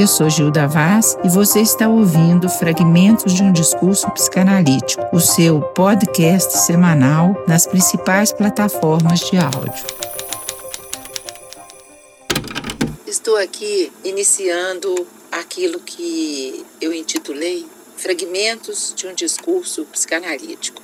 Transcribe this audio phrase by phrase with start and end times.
[0.00, 5.60] Eu sou Gilda Vaz e você está ouvindo Fragmentos de um Discurso Psicanalítico, o seu
[5.60, 9.84] podcast semanal nas principais plataformas de áudio.
[13.06, 17.66] Estou aqui iniciando aquilo que eu intitulei
[17.96, 20.80] Fragmentos de um Discurso Psicanalítico,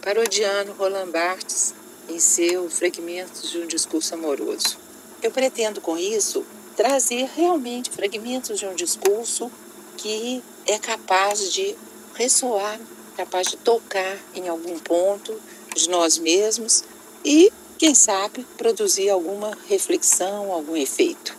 [0.00, 1.74] parodiando Roland Barthes
[2.10, 4.76] em seu Fragmentos de um Discurso Amoroso.
[5.22, 6.44] Eu pretendo com isso
[6.76, 9.50] trazer realmente fragmentos de um discurso
[9.96, 11.76] que é capaz de
[12.14, 12.80] ressoar,
[13.16, 15.40] capaz de tocar em algum ponto
[15.76, 16.84] de nós mesmos
[17.24, 21.36] e, quem sabe, produzir alguma reflexão, algum efeito.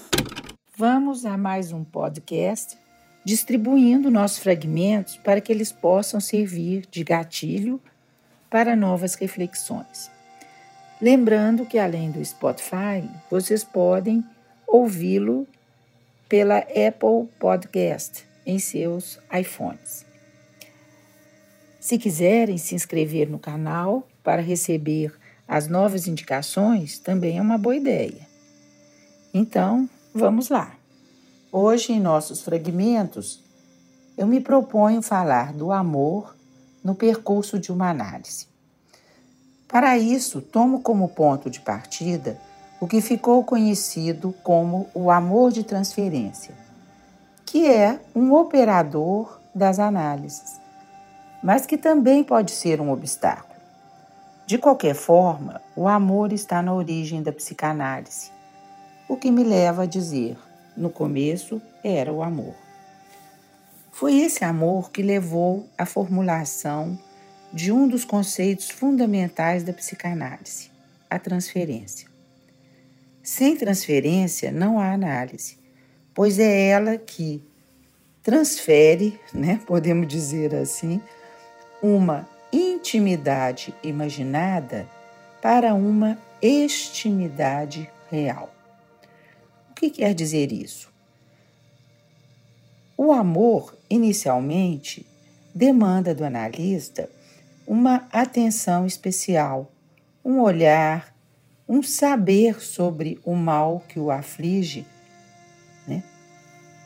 [0.77, 2.77] Vamos a mais um podcast
[3.25, 7.81] distribuindo nossos fragmentos para que eles possam servir de gatilho
[8.49, 10.09] para novas reflexões.
[11.01, 14.23] Lembrando que além do Spotify, vocês podem
[14.67, 15.47] ouvi-lo
[16.29, 20.05] pela Apple Podcast em seus iPhones.
[21.79, 25.11] Se quiserem se inscrever no canal para receber
[25.47, 28.27] as novas indicações, também é uma boa ideia.
[29.33, 30.75] Então, vamos lá.
[31.51, 33.43] Hoje, em nossos fragmentos,
[34.15, 36.35] eu me proponho falar do amor
[36.83, 38.50] no percurso de uma análise.
[39.71, 42.37] Para isso, tomo como ponto de partida
[42.77, 46.53] o que ficou conhecido como o amor de transferência,
[47.45, 50.59] que é um operador das análises,
[51.41, 53.61] mas que também pode ser um obstáculo.
[54.45, 58.29] De qualquer forma, o amor está na origem da psicanálise,
[59.07, 60.37] o que me leva a dizer:
[60.75, 62.55] no começo era o amor.
[63.89, 66.99] Foi esse amor que levou à formulação
[67.53, 70.69] de um dos conceitos fundamentais da psicanálise,
[71.09, 72.07] a transferência.
[73.21, 75.57] Sem transferência não há análise,
[76.13, 77.43] pois é ela que
[78.23, 81.01] transfere, né, podemos dizer assim,
[81.81, 84.87] uma intimidade imaginada
[85.41, 88.53] para uma extimidade real.
[89.71, 90.91] O que quer dizer isso?
[92.95, 95.05] O amor, inicialmente,
[95.55, 97.09] demanda do analista
[97.65, 99.71] uma atenção especial,
[100.23, 101.11] um olhar
[101.71, 104.85] um saber sobre o mal que o aflige,
[105.87, 106.03] né?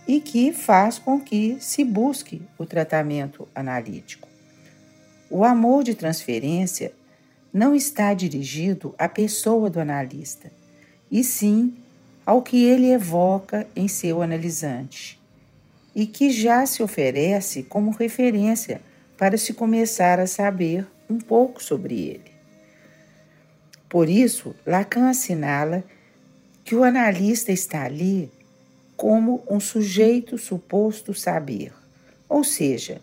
[0.08, 4.28] E que faz com que se busque o tratamento analítico.
[5.28, 6.94] O amor de transferência
[7.52, 10.52] não está dirigido à pessoa do analista,
[11.10, 11.74] e sim
[12.24, 15.20] ao que ele evoca em seu analisante,
[15.96, 18.82] e que já se oferece como referência
[19.18, 22.32] para se começar a saber um pouco sobre ele.
[23.88, 25.84] Por isso, Lacan assinala
[26.64, 28.32] que o analista está ali
[28.98, 31.74] como um sujeito suposto saber,
[32.28, 33.02] ou seja,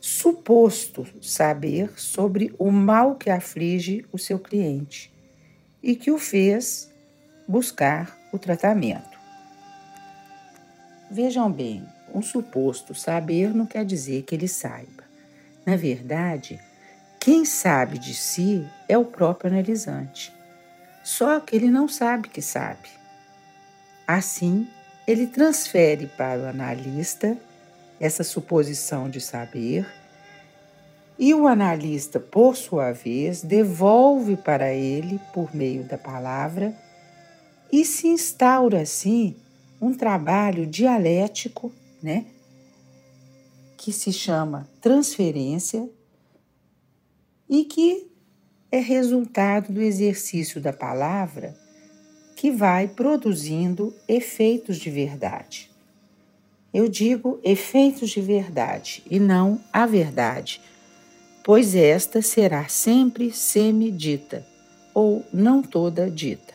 [0.00, 5.12] suposto saber sobre o mal que aflige o seu cliente
[5.82, 6.90] e que o fez
[7.46, 9.16] buscar o tratamento.
[11.10, 11.86] Vejam bem,
[12.16, 15.04] um suposto saber não quer dizer que ele saiba.
[15.66, 16.58] Na verdade,
[17.20, 20.32] quem sabe de si é o próprio analisante.
[21.04, 22.88] Só que ele não sabe que sabe.
[24.06, 24.66] Assim,
[25.06, 27.36] ele transfere para o analista
[28.00, 29.86] essa suposição de saber
[31.18, 36.74] e o analista, por sua vez, devolve para ele, por meio da palavra,
[37.72, 39.34] e se instaura assim
[39.80, 41.72] um trabalho dialético,
[42.02, 42.26] né,
[43.76, 45.88] que se chama transferência
[47.48, 48.10] e que
[48.70, 51.56] é resultado do exercício da palavra
[52.34, 55.70] que vai produzindo efeitos de verdade.
[56.72, 60.60] Eu digo efeitos de verdade e não a verdade,
[61.42, 64.46] pois esta será sempre semidita
[64.92, 66.54] ou não toda dita.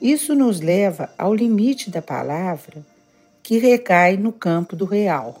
[0.00, 2.84] Isso nos leva ao limite da palavra
[3.46, 5.40] que recai no campo do real.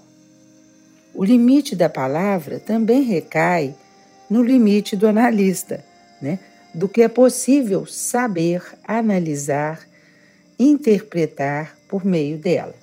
[1.12, 3.74] O limite da palavra também recai
[4.30, 5.84] no limite do analista,
[6.22, 6.38] né?
[6.72, 9.84] do que é possível saber, analisar,
[10.56, 12.76] interpretar por meio dela.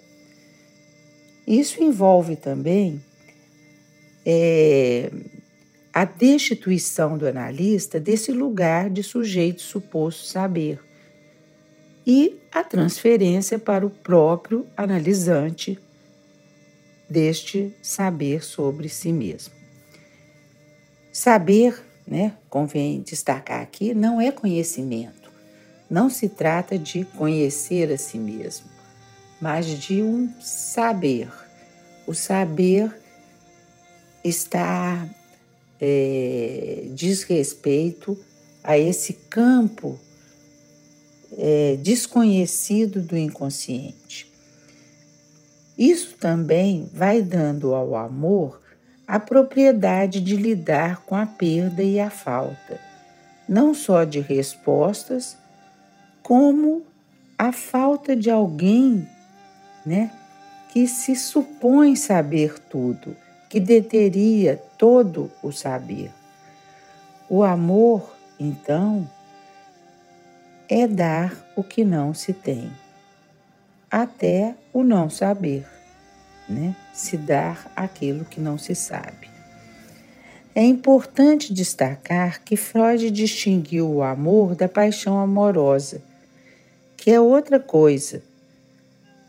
[1.48, 3.02] Isso envolve também
[4.26, 5.10] é,
[5.94, 10.82] a destituição do analista desse lugar de sujeito suposto saber
[12.06, 15.80] e a transferência para o próprio analisante
[17.10, 19.54] deste saber sobre si mesmo.
[21.12, 25.32] Saber, né, convém destacar aqui, não é conhecimento,
[25.90, 28.68] não se trata de conhecer a si mesmo,
[29.40, 31.32] mas de um saber.
[32.06, 32.94] O saber
[34.24, 35.08] está
[35.80, 38.18] é, diz respeito
[38.64, 40.00] a esse campo
[41.38, 44.32] é, desconhecido do inconsciente.
[45.78, 48.62] Isso também vai dando ao amor
[49.08, 52.80] a propriedade de lidar com a perda e a falta,
[53.48, 55.38] não só de respostas,
[56.22, 56.84] como
[57.38, 59.08] a falta de alguém,
[59.86, 60.12] né,
[60.72, 63.16] que se supõe saber tudo,
[63.50, 66.12] que deteria todo o saber.
[67.30, 69.08] O amor, então,
[70.70, 72.72] é dar o que não se tem,
[73.90, 75.68] até o não saber,
[76.48, 76.76] né?
[76.94, 79.30] Se dar aquilo que não se sabe.
[80.56, 86.02] É importante destacar que Freud distinguiu o amor da paixão amorosa,
[86.96, 88.22] que é outra coisa.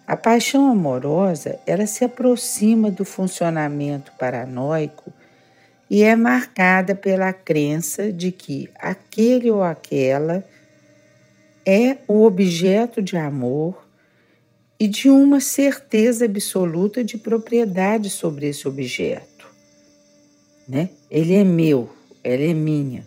[0.06, 5.10] A paixão amorosa, ela se aproxima do funcionamento paranoico
[5.88, 10.44] e é marcada pela crença de que aquele ou aquela
[11.66, 13.84] é o objeto de amor
[14.78, 19.46] e de uma certeza absoluta de propriedade sobre esse objeto.
[20.68, 20.90] Né?
[21.10, 21.90] Ele é meu,
[22.22, 23.04] ela é minha.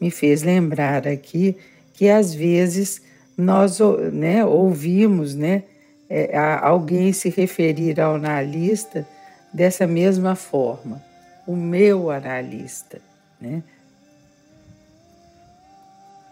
[0.00, 1.56] Me fez lembrar aqui
[1.92, 3.00] que às vezes
[3.36, 3.78] nós
[4.12, 5.62] né, ouvimos né,
[6.08, 9.06] é, alguém se referir ao analista
[9.52, 11.02] dessa mesma forma,
[11.46, 13.00] o meu analista.
[13.40, 13.62] Né?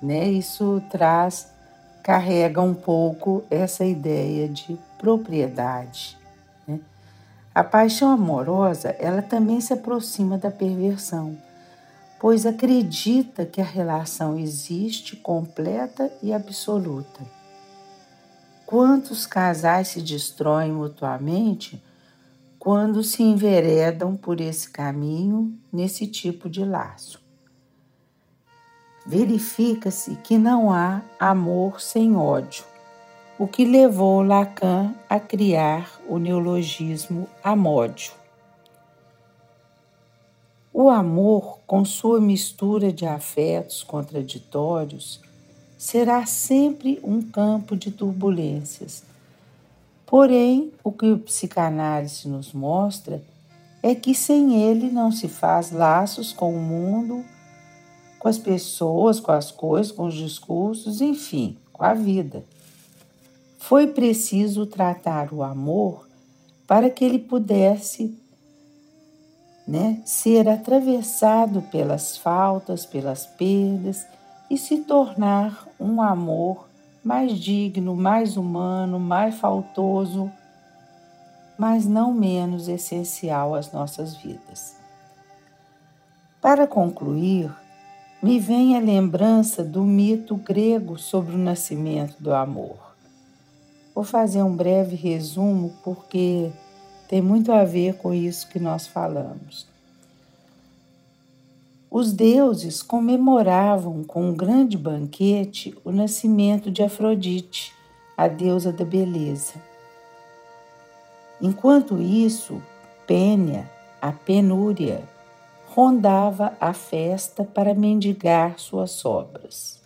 [0.03, 0.29] Né?
[0.29, 1.53] Isso traz,
[2.03, 6.19] carrega um pouco essa ideia de propriedade.
[6.67, 6.81] Né?
[7.55, 11.39] A paixão amorosa, ela também se aproxima da perversão,
[12.19, 17.21] pois acredita que a relação existe completa e absoluta.
[18.67, 21.81] Quantos casais se destroem mutuamente
[22.59, 27.22] quando se enveredam por esse caminho, nesse tipo de laço?
[29.05, 32.65] Verifica-se que não há amor sem ódio,
[33.39, 38.13] o que levou Lacan a criar o neologismo amódio.
[40.73, 45.21] O amor, com sua mistura de afetos contraditórios,
[45.77, 49.03] será sempre um campo de turbulências.
[50.07, 53.23] Porém, o que o psicanálise nos mostra
[53.83, 57.25] é que sem ele não se faz laços com o mundo
[58.23, 62.45] com as pessoas, com as coisas, com os discursos, enfim, com a vida.
[63.59, 66.09] Foi preciso tratar o amor
[66.65, 68.17] para que ele pudesse
[69.67, 74.07] né, ser atravessado pelas faltas, pelas perdas
[74.49, 76.69] e se tornar um amor
[77.03, 80.31] mais digno, mais humano, mais faltoso,
[81.59, 84.77] mas não menos essencial às nossas vidas.
[86.41, 87.53] Para concluir,
[88.23, 92.79] me vem a lembrança do mito grego sobre o nascimento do amor.
[93.93, 96.53] Vou fazer um breve resumo porque
[97.09, 99.67] tem muito a ver com isso que nós falamos.
[101.91, 107.75] Os deuses comemoravam com um grande banquete o nascimento de Afrodite,
[108.17, 109.55] a deusa da beleza.
[111.41, 112.63] Enquanto isso,
[113.05, 113.69] Pênia,
[114.01, 115.03] a penúria,
[115.75, 119.81] rondava a festa para mendigar suas sobras.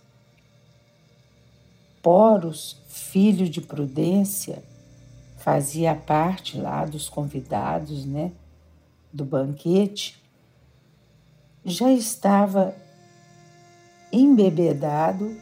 [2.03, 4.61] Poros, filho de Prudência,
[5.37, 8.33] fazia parte lá dos convidados, né,
[9.13, 10.21] do banquete,
[11.63, 12.75] já estava
[14.11, 15.37] embebedado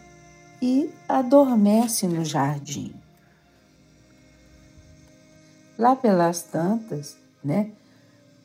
[0.62, 2.94] e adormece no jardim.
[5.78, 7.72] Lá pelas tantas, né,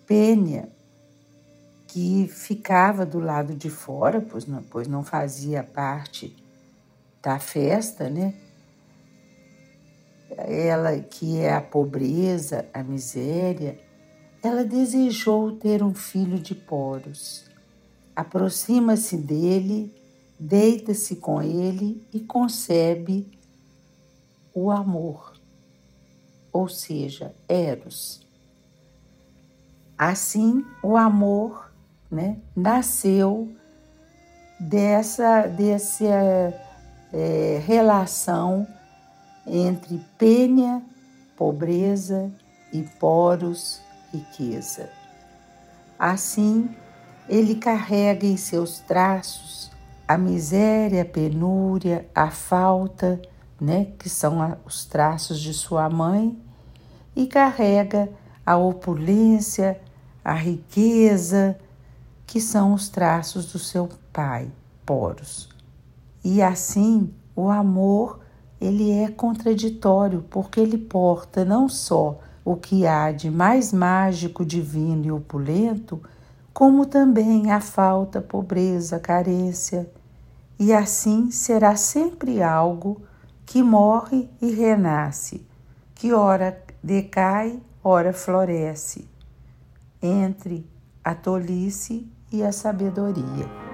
[0.07, 0.80] Pênia
[1.93, 6.37] que ficava do lado de fora, pois não, pois não fazia parte
[7.21, 8.35] da festa, né?
[10.37, 13.77] Ela que é a pobreza, a miséria,
[14.41, 17.51] ela desejou ter um filho de poros.
[18.15, 19.93] Aproxima-se dele,
[20.39, 23.27] deita-se com ele e concebe
[24.55, 25.33] o amor,
[26.53, 28.25] ou seja, Eros.
[29.99, 31.70] Assim, o amor
[32.11, 33.49] né, nasceu
[34.59, 36.05] dessa, dessa
[37.13, 38.67] é, relação
[39.47, 40.83] entre pênia,
[41.37, 42.31] pobreza
[42.73, 43.81] e poros,
[44.13, 44.91] riqueza.
[45.99, 46.69] Assim,
[47.29, 49.71] ele carrega em seus traços
[50.07, 53.21] a miséria, a penúria, a falta,
[53.61, 56.37] né, que são os traços de sua mãe,
[57.15, 58.09] e carrega
[58.45, 59.81] a opulência,
[60.25, 61.57] a riqueza,
[62.31, 64.49] que são os traços do seu pai,
[64.87, 65.49] Poros.
[66.23, 68.21] E assim, o amor,
[68.61, 75.07] ele é contraditório, porque ele porta não só o que há de mais mágico, divino
[75.07, 76.01] e opulento,
[76.55, 79.91] como também a falta, pobreza, carência,
[80.57, 83.03] e assim será sempre algo
[83.45, 85.45] que morre e renasce,
[85.97, 89.09] que ora decai, ora floresce,
[90.01, 90.65] entre
[91.03, 93.70] a tolice e a sabedoria.